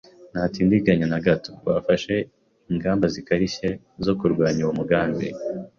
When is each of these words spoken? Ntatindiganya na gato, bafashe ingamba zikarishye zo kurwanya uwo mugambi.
Ntatindiganya 0.31 1.07
na 1.11 1.19
gato, 1.25 1.51
bafashe 1.67 2.15
ingamba 2.71 3.05
zikarishye 3.13 3.69
zo 4.05 4.13
kurwanya 4.19 4.61
uwo 4.63 4.73
mugambi. 4.79 5.27